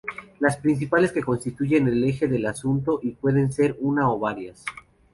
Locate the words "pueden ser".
3.11-3.77